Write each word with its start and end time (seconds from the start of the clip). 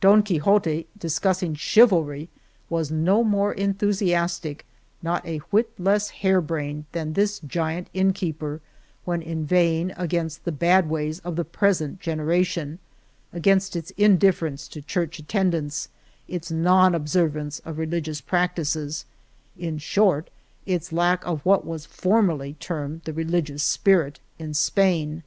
Don 0.00 0.22
Quixote 0.22 0.86
discus 0.98 1.40
sing 1.40 1.54
chivalry 1.54 2.30
was 2.70 2.90
no 2.90 3.22
more 3.22 3.52
enthusiastic, 3.52 4.64
not 5.02 5.22
a 5.26 5.36
whit 5.50 5.68
less 5.78 6.08
hare 6.08 6.40
brained 6.40 6.86
than 6.92 7.12
this 7.12 7.40
giant 7.40 7.88
inn 7.92 8.06
158 8.06 8.06
El 8.06 8.14
Toboso 8.32 8.36
keeper 8.38 8.60
when 9.04 9.20
inveighing 9.20 9.92
against 9.98 10.46
the 10.46 10.52
bad 10.52 10.88
ways 10.88 11.18
of 11.18 11.36
the 11.36 11.44
present 11.44 12.00
generation, 12.00 12.78
against 13.34 13.76
its 13.76 13.92
indif 13.98 14.38
ference 14.38 14.66
to 14.70 14.80
church 14.80 15.18
attendance, 15.18 15.90
its 16.26 16.50
non 16.50 16.94
observ 16.94 17.36
ance 17.36 17.58
of 17.58 17.76
religious 17.76 18.22
practices— 18.22 19.04
in 19.58 19.76
short, 19.76 20.30
its 20.64 20.90
lack 20.90 21.22
of 21.26 21.44
what 21.44 21.66
was 21.66 21.84
formerly 21.84 22.54
termed 22.54 23.02
the 23.04 23.12
religious 23.12 23.62
spirit 23.62 24.20
in 24.38 24.54
Spain. 24.54 25.22